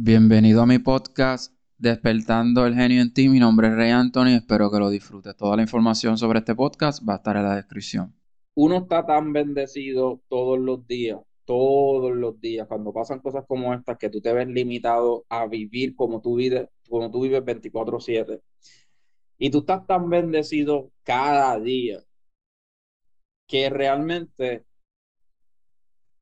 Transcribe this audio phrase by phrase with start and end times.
[0.00, 3.28] Bienvenido a mi podcast Despertando el genio en ti.
[3.28, 4.36] Mi nombre es Rey Anthony.
[4.36, 5.36] Espero que lo disfrutes.
[5.36, 8.14] Toda la información sobre este podcast va a estar en la descripción.
[8.54, 13.98] Uno está tan bendecido todos los días, todos los días, cuando pasan cosas como estas,
[13.98, 18.40] que tú te ves limitado a vivir como tú vives, como tú vives 24/7.
[19.36, 22.04] Y tú estás tan bendecido cada día
[23.48, 24.64] que realmente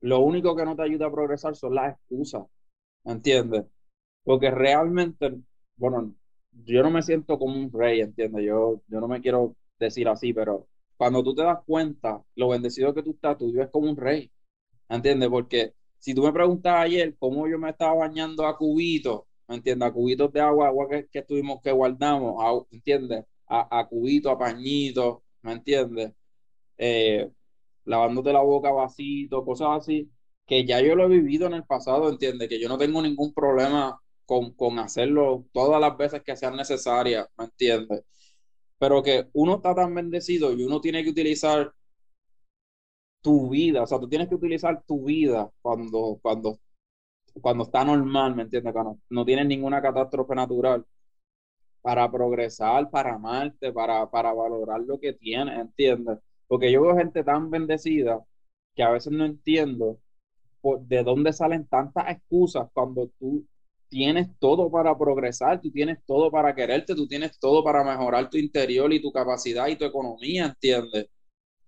[0.00, 2.55] lo único que no te ayuda a progresar son las excusas, ¿me
[3.06, 3.64] entiendes?
[4.24, 5.32] Porque realmente,
[5.76, 6.14] bueno,
[6.52, 8.44] yo no me siento como un rey, ¿entiendes?
[8.46, 12.94] Yo, yo no me quiero decir así, pero cuando tú te das cuenta lo bendecido
[12.94, 14.30] que tú estás, tú vives como un rey,
[14.88, 15.28] ¿entiendes?
[15.28, 19.88] Porque si tú me preguntas ayer cómo yo me estaba bañando a cubitos, ¿me entiendes?
[19.88, 23.24] A cubitos de agua, agua que, que tuvimos que guardamos, ¿entiendes?
[23.46, 26.12] A, a cubitos, a pañitos, ¿me entiendes?
[26.78, 27.30] Eh,
[27.84, 30.10] lavándote la boca vasito, cosas así,
[30.46, 33.34] que ya yo lo he vivido en el pasado, entiende Que yo no tengo ningún
[33.34, 38.02] problema con, con hacerlo todas las veces que sean necesarias, ¿me entiendes?
[38.78, 41.72] Pero que uno está tan bendecido y uno tiene que utilizar
[43.20, 46.58] tu vida, o sea, tú tienes que utilizar tu vida cuando, cuando,
[47.42, 48.72] cuando está normal, ¿me entiendes?
[48.72, 50.86] Cuando no tienes ninguna catástrofe natural
[51.82, 56.18] para progresar, para amarte, para, para valorar lo que tienes, ¿entiendes?
[56.48, 58.24] Porque yo veo gente tan bendecida
[58.74, 59.98] que a veces no entiendo
[60.80, 63.46] de dónde salen tantas excusas cuando tú
[63.88, 68.36] tienes todo para progresar, tú tienes todo para quererte, tú tienes todo para mejorar tu
[68.36, 71.06] interior y tu capacidad y tu economía, ¿entiendes?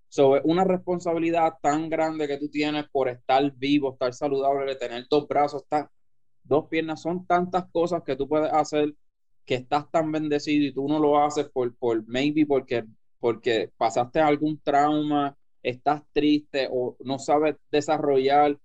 [0.09, 5.29] So, una responsabilidad tan grande que tú tienes por estar vivo, estar saludable, tener dos
[5.29, 5.89] brazos, estar,
[6.43, 8.95] dos piernas, son tantas cosas que tú puedes hacer
[9.45, 12.85] que estás tan bendecido y tú no lo haces por, por maybe porque
[13.19, 18.59] porque pasaste algún trauma, estás triste o no sabes desarrollar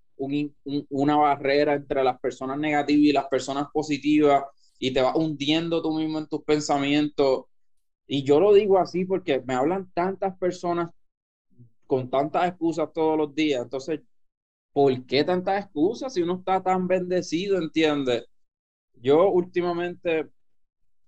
[0.89, 4.43] una barrera entre las personas negativas y las personas positivas
[4.79, 7.45] y te vas hundiendo tú mismo en tus pensamientos.
[8.07, 10.89] Y yo lo digo así porque me hablan tantas personas
[11.87, 13.63] con tantas excusas todos los días.
[13.63, 14.01] Entonces,
[14.73, 18.25] ¿por qué tantas excusas si uno está tan bendecido, entiendes?
[18.95, 20.29] Yo últimamente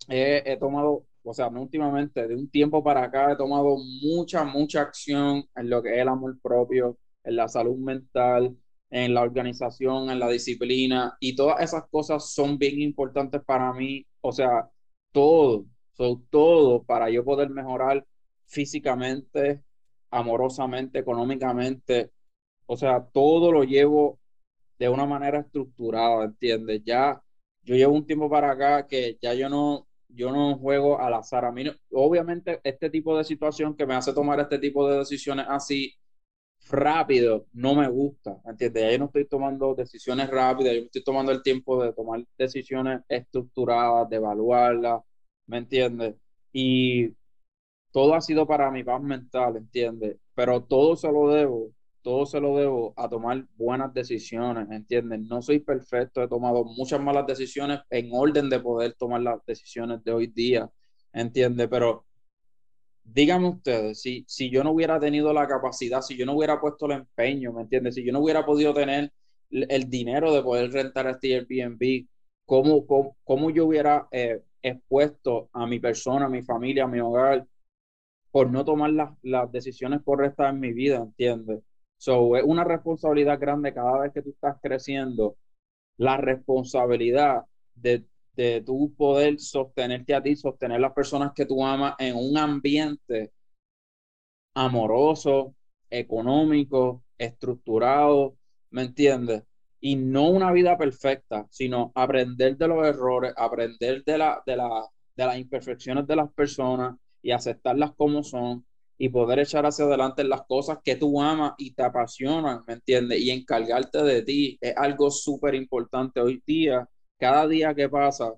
[0.07, 4.81] he tomado o sea, no últimamente, de un tiempo para acá he tomado mucha, mucha
[4.81, 8.55] acción en lo que es el amor propio, en la salud mental,
[8.89, 14.05] en la organización, en la disciplina, y todas esas cosas son bien importantes para mí,
[14.21, 14.69] o sea,
[15.11, 18.05] todo, son todo para yo poder mejorar
[18.47, 19.63] físicamente,
[20.11, 22.11] amorosamente, económicamente,
[22.67, 24.19] o sea, todo lo llevo
[24.79, 26.81] de una manera estructurada, ¿entiendes?
[26.85, 27.21] Ya,
[27.63, 31.45] yo llevo un tiempo para acá que ya yo no, yo no juego al azar.
[31.45, 35.45] A mí, obviamente, este tipo de situación que me hace tomar este tipo de decisiones
[35.49, 35.93] así
[36.69, 38.83] rápido no me gusta, ¿entiendes?
[38.83, 43.01] Ya yo no estoy tomando decisiones rápidas, yo estoy tomando el tiempo de tomar decisiones
[43.09, 45.01] estructuradas, de evaluarlas,
[45.47, 46.15] ¿me entiendes?
[46.51, 47.09] Y
[47.91, 50.17] todo ha sido para mi paz mental, ¿entiendes?
[50.35, 51.71] Pero todo se lo debo
[52.05, 55.27] todo se lo debo a tomar buenas decisiones, ¿entienden?
[55.27, 60.03] No soy perfecto, he tomado muchas malas decisiones en orden de poder tomar las decisiones
[60.03, 60.69] de hoy día,
[61.11, 61.67] ¿entiende?
[61.67, 62.05] Pero
[63.05, 66.87] díganme ustedes, si, si yo no hubiera tenido la capacidad, si yo no hubiera puesto
[66.87, 67.95] el empeño, ¿me entiendes?
[67.95, 69.11] Si yo no hubiera podido tener
[69.51, 72.07] el dinero de poder rentar este Airbnb,
[72.45, 76.99] ¿cómo, cómo, cómo yo hubiera eh, expuesto a mi persona, a mi familia, a mi
[76.99, 77.45] hogar,
[78.31, 81.61] por no tomar las, las decisiones correctas en mi vida, ¿entiendes?
[81.97, 85.37] So, es una responsabilidad grande cada vez que tú estás creciendo,
[85.97, 87.43] la responsabilidad
[87.75, 88.03] de,
[88.35, 93.31] de tu poder sostenerte a ti, sostener las personas que tú amas en un ambiente
[94.53, 95.55] amoroso,
[95.89, 98.35] económico, estructurado,
[98.71, 99.43] ¿me entiendes?
[99.79, 104.87] Y no una vida perfecta, sino aprender de los errores, aprender de, la, de, la,
[105.15, 108.65] de las imperfecciones de las personas y aceptarlas como son
[108.97, 113.19] y poder echar hacia adelante las cosas que tú amas y te apasionan, ¿me entiendes?
[113.19, 118.33] Y encargarte de ti es algo súper importante hoy día, cada día que pasa,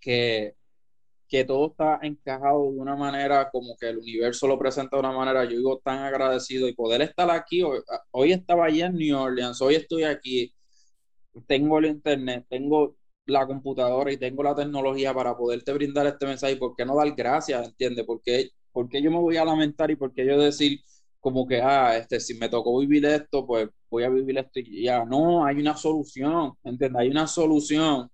[0.00, 0.54] que,
[1.28, 5.12] que todo está encajado de una manera como que el universo lo presenta de una
[5.12, 7.80] manera, yo digo tan agradecido y poder estar aquí, hoy,
[8.12, 10.54] hoy estaba allí en New Orleans, hoy estoy aquí,
[11.46, 12.96] tengo el internet, tengo
[13.26, 17.12] la computadora y tengo la tecnología para poderte brindar este mensaje, ¿por qué no dar
[17.14, 17.66] gracias?
[17.68, 18.04] ¿Entiendes?
[18.06, 20.80] Porque ¿por qué yo me voy a lamentar y por qué yo decir
[21.24, 24.82] como que, ah, este, si me tocó vivir esto, pues voy a vivir esto y
[24.82, 25.06] ya?
[25.06, 27.00] No, hay una solución, ¿entiendes?
[27.00, 28.10] Hay una solución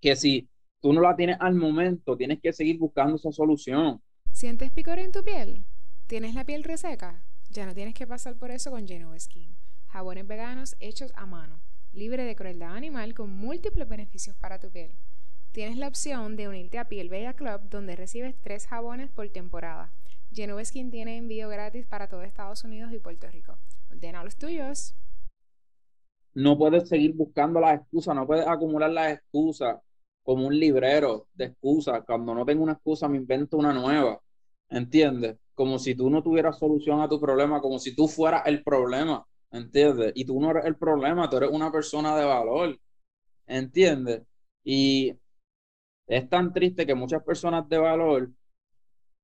[0.00, 0.48] que si
[0.80, 4.00] tú no la tienes al momento, tienes que seguir buscando esa solución.
[4.32, 5.64] ¿Sientes picor en tu piel?
[6.06, 7.24] ¿Tienes la piel reseca?
[7.50, 9.56] Ya no tienes que pasar por eso con Genoa Skin.
[9.88, 11.60] Jabones veganos hechos a mano
[11.96, 14.94] libre de crueldad animal con múltiples beneficios para tu piel.
[15.52, 19.90] Tienes la opción de unirte a Piel Bella Club donde recibes tres jabones por temporada.
[20.36, 23.58] Genoveskin tiene envío gratis para todo Estados Unidos y Puerto Rico.
[23.90, 24.94] Ordena los tuyos.
[26.34, 29.78] No puedes seguir buscando las excusas, no puedes acumular las excusas
[30.22, 32.04] como un librero de excusas.
[32.04, 34.20] Cuando no tengo una excusa, me invento una nueva.
[34.68, 35.38] ¿Entiendes?
[35.54, 39.26] Como si tú no tuvieras solución a tu problema, como si tú fueras el problema.
[39.50, 40.12] ¿Entiendes?
[40.14, 42.78] Y tú no eres el problema, tú eres una persona de valor.
[43.46, 44.22] ¿Entiendes?
[44.62, 45.16] Y
[46.06, 48.30] es tan triste que muchas personas de valor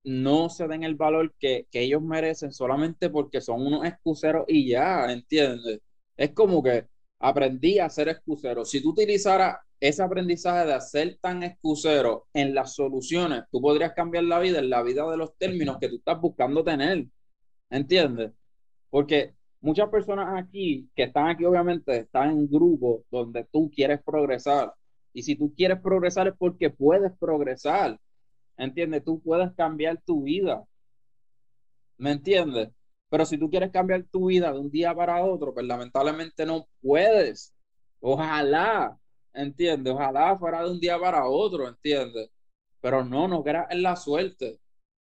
[0.03, 4.69] no se den el valor que, que ellos merecen solamente porque son unos excuseros y
[4.69, 5.79] ya, ¿entiendes?
[6.17, 6.87] Es como que
[7.19, 8.65] aprendí a ser excusero.
[8.65, 14.23] Si tú utilizaras ese aprendizaje de ser tan excusero en las soluciones, tú podrías cambiar
[14.25, 17.05] la vida en la vida de los términos que tú estás buscando tener.
[17.69, 18.31] ¿Entiendes?
[18.89, 24.73] Porque muchas personas aquí que están aquí, obviamente, están en grupo donde tú quieres progresar.
[25.13, 27.99] Y si tú quieres progresar es porque puedes progresar.
[28.57, 29.03] ¿Entiendes?
[29.03, 30.63] Tú puedes cambiar tu vida.
[31.97, 32.69] ¿Me entiendes?
[33.09, 36.67] Pero si tú quieres cambiar tu vida de un día para otro, pues lamentablemente no
[36.81, 37.53] puedes.
[37.99, 38.97] Ojalá,
[39.33, 39.93] ¿entiendes?
[39.93, 42.29] Ojalá fuera de un día para otro, ¿entiendes?
[42.81, 44.59] Pero no, no creas en la suerte.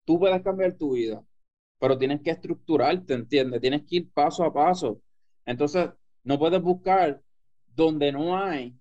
[0.06, 1.24] Tú puedes cambiar tu vida,
[1.80, 3.62] pero tienes que estructurarte, ¿entiendes?
[3.62, 5.02] Tienes que ir paso a paso.
[5.46, 5.90] Entonces,
[6.24, 7.22] no puedes buscar
[7.76, 8.76] donde no hay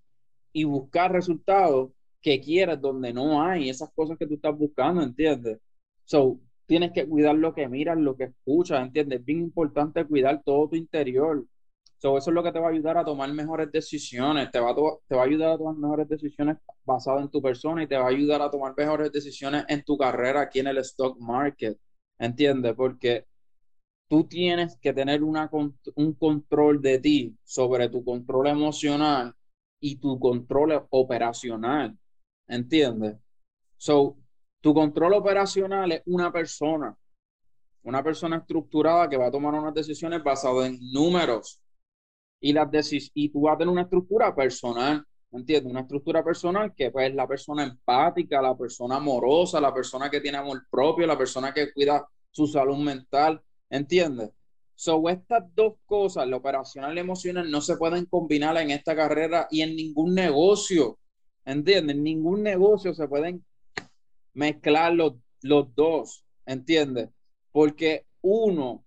[0.51, 5.59] y buscar resultados que quieres donde no hay esas cosas que tú estás buscando, ¿entiendes?
[6.03, 9.19] So, tienes que cuidar lo que miras, lo que escuchas, ¿entiendes?
[9.19, 11.45] Es bien importante cuidar todo tu interior.
[11.97, 14.71] So, eso es lo que te va a ayudar a tomar mejores decisiones, te va
[14.71, 14.75] a,
[15.07, 18.05] te va a ayudar a tomar mejores decisiones basadas en tu persona y te va
[18.05, 21.77] a ayudar a tomar mejores decisiones en tu carrera aquí en el stock market,
[22.17, 22.73] ¿entiendes?
[22.75, 23.25] Porque
[24.07, 25.49] tú tienes que tener una,
[25.95, 29.33] un control de ti sobre tu control emocional
[29.79, 31.97] y tu control operacional,
[32.49, 33.15] ¿entiendes?
[33.77, 34.17] So,
[34.59, 36.95] tu control operacional es una persona,
[37.83, 41.61] una persona estructurada que va a tomar unas decisiones basadas en números
[42.41, 45.71] y, las y tú vas a tener una estructura personal, ¿entiendes?
[45.71, 50.19] Una estructura personal que pues, es la persona empática, la persona amorosa, la persona que
[50.19, 54.31] tiene amor propio, la persona que cuida su salud mental, ¿entiendes?
[54.75, 58.95] So, estas dos cosas, la operacional y la emocional, no se pueden combinar en esta
[58.95, 60.97] carrera y en ningún negocio,
[61.51, 61.95] ¿entiendes?
[61.95, 63.43] En ningún negocio se pueden
[64.33, 67.09] mezclar los, los dos, ¿entiendes?
[67.51, 68.83] Porque uno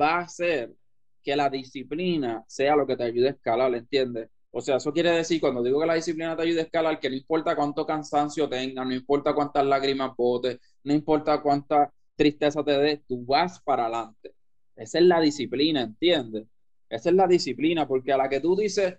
[0.00, 0.74] va a hacer
[1.22, 4.28] que la disciplina sea lo que te ayude a escalar, ¿entiendes?
[4.50, 7.08] O sea, eso quiere decir, cuando digo que la disciplina te ayude a escalar, que
[7.08, 12.72] no importa cuánto cansancio tengas, no importa cuántas lágrimas botes, no importa cuánta tristeza te
[12.72, 14.34] dé, tú vas para adelante.
[14.76, 16.46] Esa es la disciplina, ¿entiendes?
[16.88, 18.96] Esa es la disciplina, porque a la que tú dices,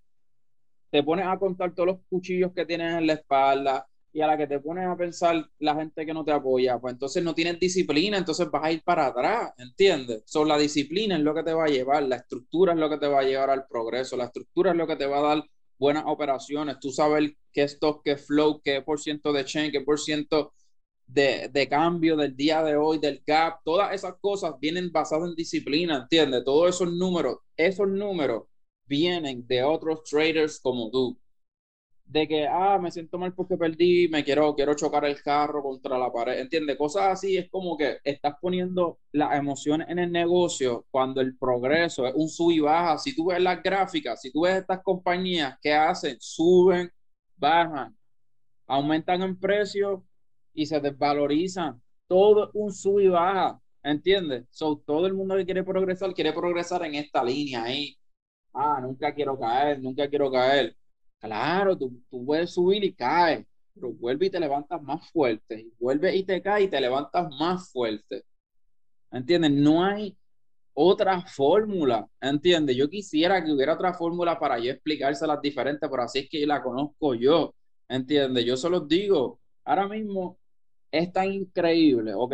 [0.93, 4.37] te pones a contar todos los cuchillos que tienes en la espalda, y a la
[4.37, 7.59] que te pones a pensar la gente que no te apoya, pues entonces no tienes
[7.59, 10.21] disciplina, entonces vas a ir para atrás, ¿entiendes?
[10.27, 12.99] So, la disciplina es lo que te va a llevar, la estructura es lo que
[12.99, 15.43] te va a llevar al progreso, la estructura es lo que te va a dar
[15.79, 19.99] buenas operaciones, tú sabes qué stock, qué flow, qué por ciento de chain, qué por
[19.99, 20.53] ciento
[21.07, 25.35] de, de cambio del día de hoy, del gap, todas esas cosas vienen basadas en
[25.35, 26.43] disciplina, ¿entiendes?
[26.43, 28.43] Todos esos números, esos números
[28.85, 31.17] vienen de otros traders como tú
[32.05, 35.97] de que, ah, me siento mal porque perdí, me quiero, quiero chocar el carro contra
[35.97, 36.77] la pared, ¿entiendes?
[36.77, 42.05] Cosas así es como que estás poniendo las emociones en el negocio cuando el progreso
[42.05, 42.97] es un sub y baja.
[42.99, 46.91] Si tú ves las gráficas, si tú ves estas compañías que hacen, suben,
[47.35, 47.97] bajan,
[48.67, 50.05] aumentan en precio
[50.53, 51.81] y se desvalorizan.
[52.07, 54.45] Todo un sub y baja, ¿entiendes?
[54.51, 57.97] So, todo el mundo que quiere progresar, quiere progresar en esta línea ahí.
[58.53, 60.75] Ah, nunca quiero caer, nunca quiero caer
[61.19, 65.73] Claro, tú, tú puedes subir y caes, pero vuelve y te levantas más fuerte, y
[65.79, 68.25] vuelve y te caes y te levantas más fuerte.
[69.11, 69.51] ¿Entiendes?
[69.51, 70.17] No hay
[70.73, 72.75] otra fórmula, ¿entiendes?
[72.77, 76.63] Yo quisiera que hubiera otra fórmula para yo explicárselas diferentes, pero así es que la
[76.63, 77.55] conozco yo,
[77.89, 78.45] ¿entiendes?
[78.45, 80.39] Yo se los digo, ahora mismo
[80.91, 82.33] es tan increíble, ok.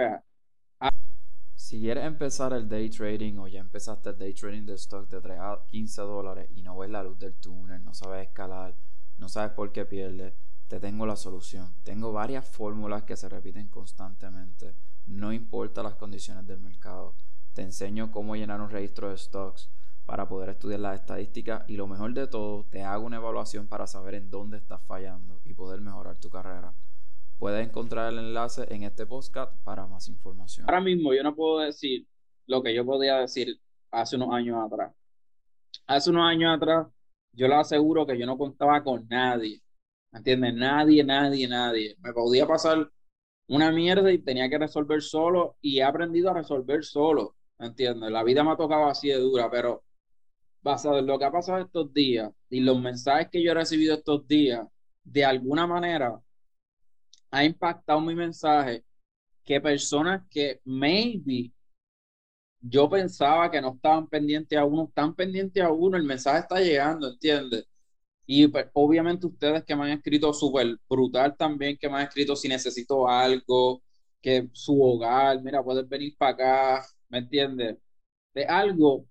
[1.70, 5.22] Si quieres empezar el day trading o ya empezaste el day trading de stock de
[5.22, 8.76] 3 a 15 dólares y no ves la luz del túnel, no sabes escalar,
[9.18, 10.34] no sabes por qué pierdes,
[10.68, 11.76] te tengo la solución.
[11.84, 14.74] Tengo varias fórmulas que se repiten constantemente,
[15.06, 17.14] no importa las condiciones del mercado.
[17.54, 19.70] Te enseño cómo llenar un registro de stocks
[20.08, 23.86] para poder estudiar las estadísticas y lo mejor de todo, te hago una evaluación para
[23.86, 26.74] saber en dónde estás fallando y poder mejorar tu carrera.
[27.40, 30.66] Puedes encontrar el enlace en este podcast para más información.
[30.68, 32.06] Ahora mismo yo no puedo decir
[32.48, 33.58] lo que yo podía decir
[33.92, 34.94] hace unos años atrás.
[35.88, 36.88] Hace unos años atrás
[37.32, 39.62] yo le aseguro que yo no contaba con nadie,
[40.12, 40.54] ¿me entiendes?
[40.54, 41.96] Nadie, nadie, nadie.
[42.02, 42.92] Me podía pasar
[43.48, 48.12] una mierda y tenía que resolver solo y he aprendido a resolver solo, ¿me entiendes?
[48.12, 49.86] La vida me ha tocado así de dura, pero
[50.62, 53.96] basado en lo que ha pasado estos días y los mensajes que yo he recibido
[53.96, 54.68] estos días,
[55.06, 56.20] de alguna manera
[57.32, 58.84] ha impactado mi mensaje
[59.44, 61.52] que personas que maybe
[62.62, 66.60] yo pensaba que no estaban pendientes a uno, están pendientes a uno, el mensaje está
[66.60, 67.66] llegando, ¿entiendes?
[68.26, 72.36] Y pues, obviamente ustedes que me han escrito súper brutal también, que me han escrito
[72.36, 73.82] si necesito algo,
[74.22, 77.78] que su hogar, mira, puedes venir para acá, ¿me entiendes?
[78.34, 79.06] De algo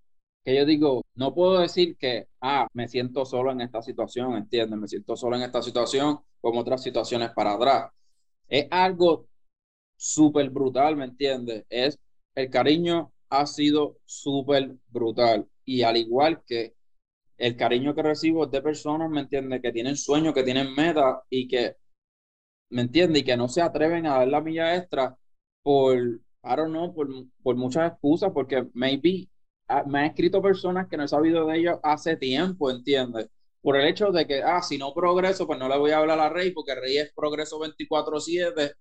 [0.44, 4.78] que yo digo, no puedo decir que, ah, me siento solo en esta situación, ¿entiendes?
[4.78, 7.90] Me siento solo en esta situación como otras situaciones para atrás.
[8.48, 9.26] Es algo
[9.96, 11.64] súper brutal, ¿me entiendes?
[11.70, 11.98] Es
[12.34, 15.48] el cariño ha sido súper brutal.
[15.64, 16.74] Y al igual que
[17.38, 21.48] el cariño que recibo de personas, ¿me entiende Que tienen sueños, que tienen metas y
[21.48, 21.76] que,
[22.70, 25.16] ¿me entiende Y que no se atreven a dar la milla extra
[25.62, 27.08] por, I don't know, por,
[27.42, 29.28] por muchas excusas, porque maybe
[29.68, 33.28] ah, me han escrito personas que no he sabido de ellos hace tiempo, ¿entiendes?
[33.60, 36.20] Por el hecho de que, ah, si no progreso, pues no le voy a hablar
[36.20, 38.74] a Rey, porque Rey es progreso 24-7,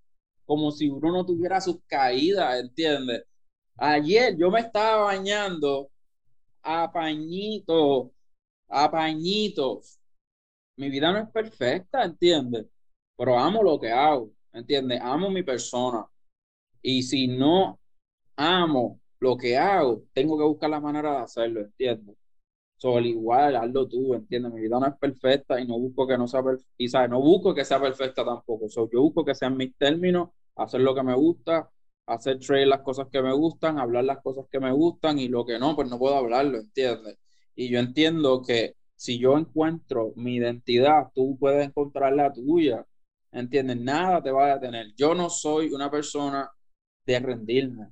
[0.46, 3.24] como si uno no tuviera sus caídas, ¿entiendes?
[3.78, 5.90] Ayer yo me estaba bañando
[6.64, 8.12] a pañitos,
[8.70, 10.00] a pañitos.
[10.78, 12.66] Mi vida no es perfecta, ¿entiendes?
[13.18, 15.00] Pero amo lo que hago, ¿entiendes?
[15.02, 16.06] Amo mi persona.
[16.82, 17.80] Y si no
[18.38, 22.16] amo lo que hago, tengo que buscar la manera de hacerlo, ¿entiendes?
[22.78, 24.54] So, igual, hazlo tú, ¿entiendes?
[24.54, 26.42] Mi vida no es perfecta y no busco que no sea
[26.78, 27.10] y ¿sabes?
[27.10, 28.70] no busco que sea perfecta tampoco.
[28.70, 31.70] So, yo busco que sean mis términos, hacer lo que me gusta
[32.08, 35.46] hacer trade las cosas que me gustan, hablar las cosas que me gustan y lo
[35.46, 37.18] que no, pues no puedo hablarlo, ¿entiendes?
[37.56, 42.86] Y yo entiendo que si yo encuentro mi identidad, tú puedes encontrar la tuya,
[43.32, 43.78] ¿entiendes?
[43.78, 44.94] Nada te va a detener.
[44.96, 46.50] Yo no soy una persona
[47.06, 47.88] de rendirme,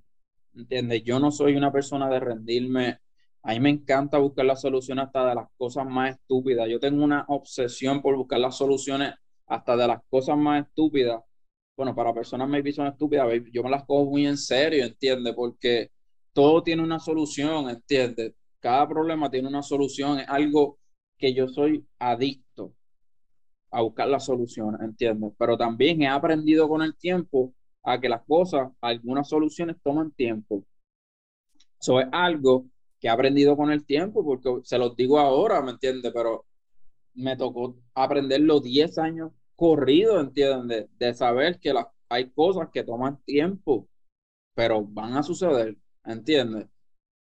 [0.56, 1.04] ¿entiendes?
[1.04, 3.00] Yo no soy una persona de rendirme.
[3.46, 6.68] A mí me encanta buscar las soluciones hasta de las cosas más estúpidas.
[6.70, 9.14] Yo tengo una obsesión por buscar las soluciones
[9.48, 11.22] hasta de las cosas más estúpidas
[11.76, 15.34] bueno, para personas maybe son estúpidas, yo me las cojo muy en serio, ¿entiendes?
[15.36, 15.92] Porque
[16.34, 18.34] todo tiene una solución, ¿entiendes?
[18.60, 20.78] Cada problema tiene una solución, es algo
[21.18, 22.74] que yo soy adicto
[23.72, 25.34] a buscar la solución, ¿entiendes?
[25.38, 30.64] Pero también he aprendido con el tiempo a que las cosas, algunas soluciones toman tiempo.
[31.80, 32.66] Eso es algo
[33.06, 36.12] que he aprendido con el tiempo, porque se los digo ahora, ¿me entiendes?
[36.12, 36.48] Pero
[37.14, 40.88] me tocó aprenderlo 10 años corrido, ¿entiendes?
[40.98, 41.72] De, saber que
[42.10, 43.88] hay cosas que toman tiempo,
[44.56, 46.66] pero van a suceder, ¿entiendes?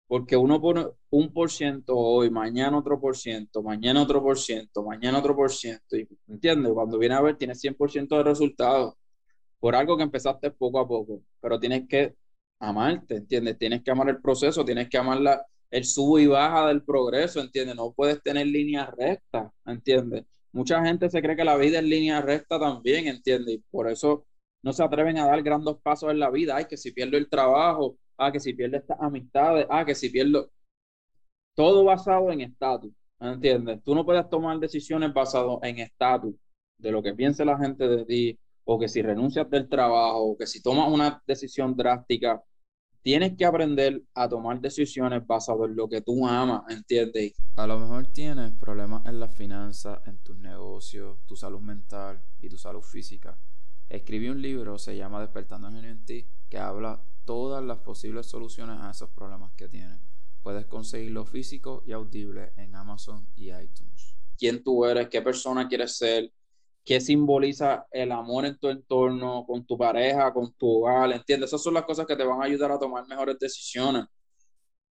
[0.07, 4.83] Porque uno pone un por ciento hoy, mañana otro por ciento, mañana otro por ciento,
[4.83, 5.95] mañana otro por ciento,
[6.27, 6.73] ¿entiendes?
[6.73, 8.95] Cuando viene a ver, tienes 100% de resultados
[9.61, 12.15] por algo que empezaste poco a poco, pero tienes que
[12.61, 13.59] amarte, ¿entiendes?
[13.59, 17.41] Tienes que amar el proceso, tienes que amar la, el sub y baja del progreso,
[17.41, 17.77] ¿entiendes?
[17.77, 20.25] No puedes tener líneas rectas, ¿entiendes?
[20.57, 23.57] mucha gente se cree que la vida es línea recta también, ¿entiendes?
[23.57, 24.25] Y por eso
[24.63, 26.57] no se atreven a dar grandes pasos en la vida.
[26.57, 30.09] Ay, que si pierdo el trabajo, ah, que si pierdo estas amistades, ah, que si
[30.09, 30.51] pierdo...
[31.55, 33.83] Todo basado en estatus, ¿entiendes?
[33.85, 36.35] Tú no puedes tomar decisiones basadas en estatus,
[36.79, 40.37] de lo que piense la gente de ti, o que si renuncias del trabajo, o
[40.37, 42.43] que si tomas una decisión drástica,
[43.07, 47.35] tienes que aprender a tomar decisiones basadas en lo que tú amas, ¿entiendes?
[47.55, 52.49] A lo mejor tienes problemas en las finanzas, en tus negocios, tu salud mental y
[52.49, 53.39] tu salud física.
[53.89, 58.81] Escribí un libro, se llama Despertando Genio en ti, que habla todas las posibles soluciones
[58.81, 60.01] a esos problemas que tienes.
[60.43, 64.17] Puedes conseguirlo físico y audible en Amazon y iTunes.
[64.37, 65.07] ¿Quién tú eres?
[65.09, 66.33] ¿Qué persona quieres ser?
[66.87, 71.51] Qué simboliza el amor en tu entorno, con tu pareja, con tu hogar, ¿entiendes?
[71.51, 74.05] Esas son las cosas que te van a ayudar a tomar mejores decisiones.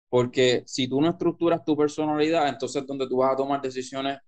[0.08, 4.18] Porque si tú no estructuras tu personalidad, entonces donde tú vas a tomar decisiones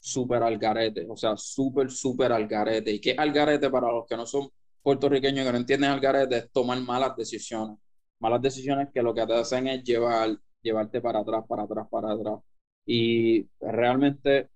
[0.00, 2.92] súper al garete, o sea, súper, súper al garete.
[2.92, 3.32] ¿Y qué es al
[3.70, 4.48] para los que no son
[4.82, 6.38] puertorriqueños que no entienden al garete?
[6.38, 7.78] Es tomar malas decisiones.
[8.20, 12.12] Malas decisiones que lo que te hacen es llevar, llevarte para atrás, para atrás, para
[12.12, 12.40] atrás.
[12.86, 14.50] Y realmente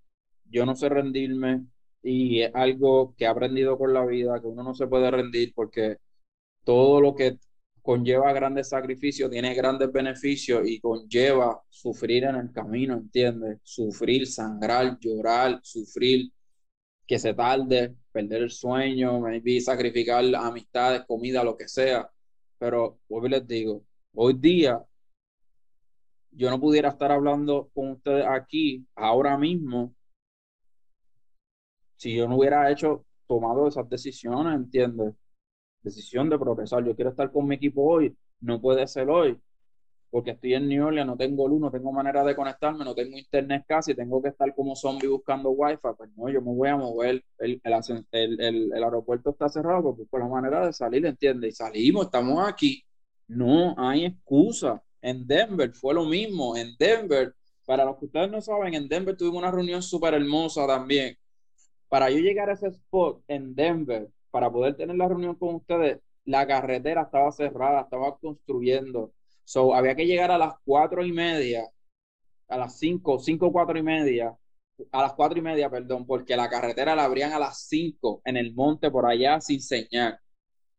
[0.45, 1.65] yo no sé rendirme,
[2.03, 5.53] y es algo que he aprendido con la vida, que uno no se puede rendir
[5.55, 5.97] porque
[6.63, 7.37] todo lo que
[7.81, 13.59] conlleva grandes sacrificios tiene grandes beneficios y conlleva sufrir en el camino, ¿entiendes?
[13.63, 16.31] Sufrir, sangrar, llorar, sufrir,
[17.07, 22.09] que se tarde, perder el sueño, maybe sacrificar amistades, comida, lo que sea.
[22.57, 24.81] Pero hoy les digo, hoy día
[26.31, 29.93] yo no pudiera estar hablando con ustedes aquí ahora mismo
[32.01, 35.13] si yo no hubiera hecho, tomado esas decisiones, ¿entiendes?
[35.83, 36.83] Decisión de progresar.
[36.83, 39.37] Yo quiero estar con mi equipo hoy, no puede ser hoy,
[40.09, 43.19] porque estoy en New Orleans, no tengo luz, no tengo manera de conectarme, no tengo
[43.19, 46.75] internet casi, tengo que estar como zombie buscando wifi, pues no, yo me voy a
[46.75, 51.53] mover, el, el, aeropuerto está cerrado, pues busco la manera de salir, ¿entiendes?
[51.53, 52.83] Y salimos, estamos aquí,
[53.27, 54.81] no hay excusa.
[55.03, 59.15] En Denver fue lo mismo, en Denver, para los que ustedes no saben, en Denver
[59.15, 61.15] tuvimos una reunión súper hermosa también,
[61.91, 65.99] para yo llegar a ese spot en Denver, para poder tener la reunión con ustedes,
[66.23, 69.11] la carretera estaba cerrada, estaba construyendo.
[69.43, 71.69] So, había que llegar a las cuatro y media,
[72.47, 74.33] a las cinco, cinco, cuatro y media,
[74.89, 78.37] a las cuatro y media, perdón, porque la carretera la abrían a las cinco en
[78.37, 80.17] el monte por allá sin señal.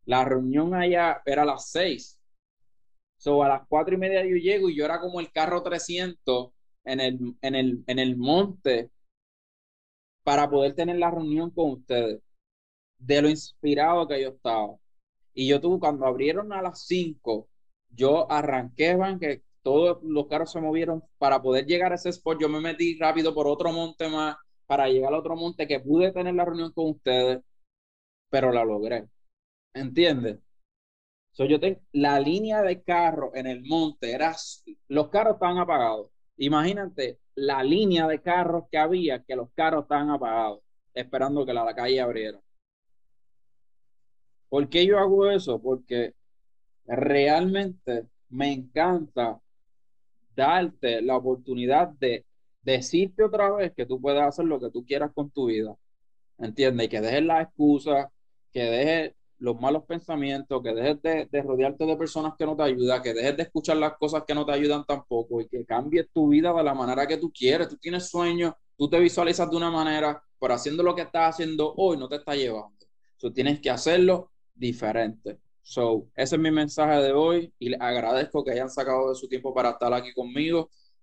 [0.06, 2.18] La reunión allá era a las seis.
[3.18, 6.52] So, a las cuatro y media yo llego y yo era como el carro 300
[6.84, 8.88] en el, en el, en el monte
[10.24, 12.20] para poder tener la reunión con ustedes,
[12.98, 14.76] de lo inspirado que yo estaba.
[15.34, 17.48] Y yo tuve, cuando abrieron a las 5,
[17.90, 22.40] yo arranqué, van, que todos los carros se movieron para poder llegar a ese spot.
[22.40, 24.36] Yo me metí rápido por otro monte más
[24.66, 27.40] para llegar al otro monte que pude tener la reunión con ustedes,
[28.30, 29.08] pero la logré.
[29.74, 30.38] ¿Entiendes?
[31.32, 34.34] So, yo tengo la línea de carro en el monte, era,
[34.88, 36.10] los carros estaban apagados.
[36.42, 40.58] Imagínate la línea de carros que había, que los carros estaban apagados,
[40.92, 42.40] esperando que la, calle abriera.
[44.48, 45.62] ¿Por qué yo hago eso?
[45.62, 46.14] Porque
[46.84, 49.40] realmente me encanta
[50.34, 52.26] darte la oportunidad de
[52.62, 55.76] decirte otra vez que tú puedes hacer lo que tú quieras con tu vida.
[56.38, 56.86] ¿Entiendes?
[56.86, 58.10] Y que dejes la excusa,
[58.52, 63.02] que dejes los malos pensamientos, que dejes de, rodearte de personas que no te ayudan,
[63.02, 66.28] que dejes de escuchar las cosas que no te ayudan tampoco y que cambies tu
[66.28, 67.68] vida de la manera que tú quieres.
[67.68, 71.74] Tú tienes sueños, tú te visualizas de una manera, pero haciendo lo que estás haciendo
[71.76, 72.86] hoy no te está llevando.
[73.18, 75.40] Tú tienes que hacerlo diferente.
[75.60, 79.28] So, ese es mi mensaje de hoy y les agradezco que hayan sacado de su
[79.28, 80.70] tiempo para estar aquí conmigo.